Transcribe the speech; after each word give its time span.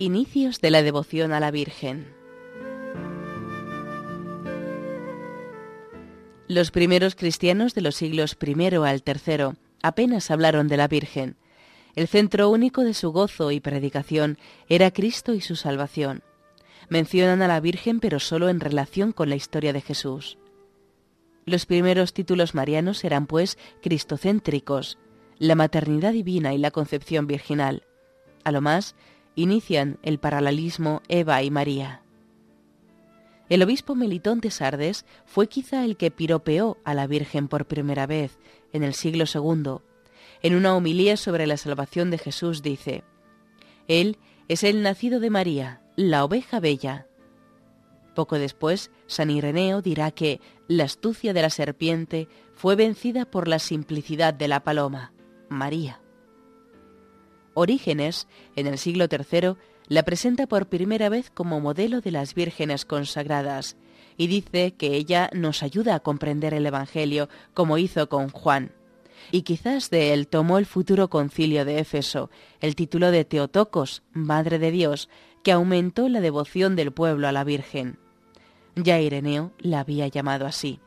Inicios 0.00 0.60
de 0.60 0.70
la 0.70 0.84
devoción 0.84 1.32
a 1.32 1.40
la 1.40 1.50
Virgen. 1.50 2.14
Los 6.46 6.70
primeros 6.70 7.16
cristianos 7.16 7.74
de 7.74 7.80
los 7.80 7.96
siglos 7.96 8.36
I 8.40 8.76
al 8.76 9.02
III 9.04 9.58
apenas 9.82 10.30
hablaron 10.30 10.68
de 10.68 10.76
la 10.76 10.86
Virgen. 10.86 11.34
El 11.96 12.06
centro 12.06 12.48
único 12.48 12.84
de 12.84 12.94
su 12.94 13.10
gozo 13.10 13.50
y 13.50 13.58
predicación 13.58 14.38
era 14.68 14.92
Cristo 14.92 15.34
y 15.34 15.40
su 15.40 15.56
salvación. 15.56 16.22
Mencionan 16.88 17.42
a 17.42 17.48
la 17.48 17.58
Virgen 17.58 17.98
pero 17.98 18.20
solo 18.20 18.48
en 18.50 18.60
relación 18.60 19.10
con 19.10 19.28
la 19.28 19.34
historia 19.34 19.72
de 19.72 19.80
Jesús. 19.80 20.38
Los 21.44 21.66
primeros 21.66 22.12
títulos 22.12 22.54
marianos 22.54 23.02
eran 23.02 23.26
pues 23.26 23.58
cristocéntricos, 23.82 24.96
la 25.40 25.56
maternidad 25.56 26.12
divina 26.12 26.54
y 26.54 26.58
la 26.58 26.70
concepción 26.70 27.26
virginal. 27.26 27.82
A 28.44 28.52
lo 28.52 28.60
más, 28.60 28.94
inician 29.38 29.98
el 30.02 30.18
paralelismo 30.18 31.00
Eva 31.06 31.44
y 31.44 31.50
María. 31.52 32.02
El 33.48 33.62
obispo 33.62 33.94
Melitón 33.94 34.40
de 34.40 34.50
Sardes 34.50 35.06
fue 35.26 35.46
quizá 35.46 35.84
el 35.84 35.96
que 35.96 36.10
piropeó 36.10 36.76
a 36.84 36.92
la 36.92 37.06
Virgen 37.06 37.46
por 37.46 37.66
primera 37.66 38.06
vez 38.06 38.36
en 38.72 38.82
el 38.82 38.94
siglo 38.94 39.24
II. 39.32 39.76
En 40.42 40.54
una 40.56 40.74
homilía 40.74 41.16
sobre 41.16 41.46
la 41.46 41.56
salvación 41.56 42.10
de 42.10 42.18
Jesús 42.18 42.62
dice, 42.62 43.04
Él 43.86 44.18
es 44.48 44.64
el 44.64 44.82
nacido 44.82 45.20
de 45.20 45.30
María, 45.30 45.82
la 45.94 46.24
oveja 46.24 46.58
bella. 46.58 47.06
Poco 48.16 48.40
después, 48.40 48.90
San 49.06 49.30
Ireneo 49.30 49.82
dirá 49.82 50.10
que 50.10 50.40
la 50.66 50.82
astucia 50.82 51.32
de 51.32 51.42
la 51.42 51.50
serpiente 51.50 52.28
fue 52.54 52.74
vencida 52.74 53.24
por 53.24 53.46
la 53.46 53.60
simplicidad 53.60 54.34
de 54.34 54.48
la 54.48 54.64
paloma, 54.64 55.12
María. 55.48 56.00
Orígenes, 57.58 58.28
en 58.54 58.68
el 58.68 58.78
siglo 58.78 59.06
III, 59.10 59.54
la 59.88 60.04
presenta 60.04 60.46
por 60.46 60.68
primera 60.68 61.08
vez 61.08 61.30
como 61.30 61.60
modelo 61.60 62.00
de 62.00 62.12
las 62.12 62.34
vírgenes 62.34 62.84
consagradas 62.84 63.76
y 64.16 64.28
dice 64.28 64.74
que 64.74 64.94
ella 64.94 65.28
nos 65.32 65.64
ayuda 65.64 65.96
a 65.96 66.00
comprender 66.00 66.54
el 66.54 66.66
Evangelio 66.66 67.28
como 67.54 67.78
hizo 67.78 68.08
con 68.08 68.28
Juan. 68.28 68.72
Y 69.32 69.42
quizás 69.42 69.90
de 69.90 70.12
él 70.12 70.28
tomó 70.28 70.58
el 70.58 70.66
futuro 70.66 71.10
concilio 71.10 71.64
de 71.64 71.80
Éfeso 71.80 72.30
el 72.60 72.76
título 72.76 73.10
de 73.10 73.24
Teotocos, 73.24 74.02
Madre 74.12 74.60
de 74.60 74.70
Dios, 74.70 75.08
que 75.42 75.50
aumentó 75.50 76.08
la 76.08 76.20
devoción 76.20 76.76
del 76.76 76.92
pueblo 76.92 77.26
a 77.26 77.32
la 77.32 77.42
Virgen. 77.42 77.98
Ya 78.76 79.00
Ireneo 79.00 79.52
la 79.58 79.80
había 79.80 80.06
llamado 80.06 80.46
así. 80.46 80.78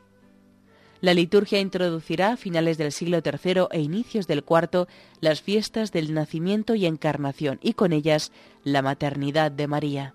La 1.02 1.14
liturgia 1.14 1.58
introducirá 1.58 2.30
a 2.30 2.36
finales 2.36 2.78
del 2.78 2.92
siglo 2.92 3.20
III 3.24 3.66
e 3.72 3.80
inicios 3.80 4.28
del 4.28 4.44
IV 4.48 4.86
las 5.20 5.42
fiestas 5.42 5.90
del 5.90 6.14
nacimiento 6.14 6.76
y 6.76 6.86
encarnación 6.86 7.58
y 7.60 7.72
con 7.72 7.92
ellas 7.92 8.30
la 8.62 8.82
maternidad 8.82 9.50
de 9.50 9.66
María. 9.66 10.14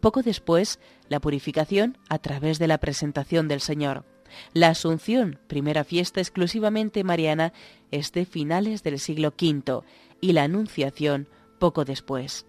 Poco 0.00 0.20
después, 0.20 0.80
la 1.08 1.18
purificación 1.18 1.96
a 2.10 2.18
través 2.18 2.58
de 2.58 2.68
la 2.68 2.76
presentación 2.76 3.48
del 3.48 3.62
Señor. 3.62 4.04
La 4.52 4.68
Asunción, 4.68 5.38
primera 5.46 5.82
fiesta 5.82 6.20
exclusivamente 6.20 7.04
mariana, 7.04 7.54
es 7.90 8.12
de 8.12 8.26
finales 8.26 8.82
del 8.82 8.98
siglo 8.98 9.28
V 9.28 9.80
y 10.20 10.32
la 10.32 10.42
Anunciación 10.42 11.26
poco 11.58 11.86
después. 11.86 12.44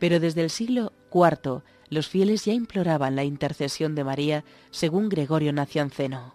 Pero 0.00 0.18
desde 0.18 0.42
el 0.42 0.50
siglo 0.50 0.92
IV 1.12 1.62
los 1.90 2.08
fieles 2.08 2.44
ya 2.44 2.54
imploraban 2.54 3.14
la 3.14 3.22
intercesión 3.22 3.94
de 3.94 4.02
María 4.02 4.44
según 4.72 5.08
Gregorio 5.08 5.52
Nacianceno. 5.52 6.34